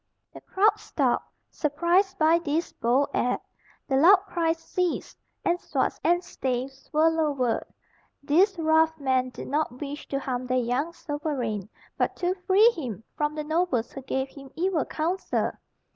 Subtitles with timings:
[0.33, 3.45] The crowd stopped, surprised by this bold act;
[3.87, 7.63] the loud cries ceased, and swords and staves were lowered.
[8.23, 11.69] These rough men did not wish to harm their young sovereign,
[11.99, 15.51] but to free him from the nobles who gave him evil counsel.